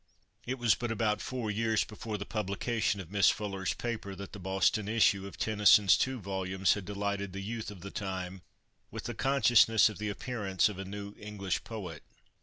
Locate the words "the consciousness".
9.03-9.89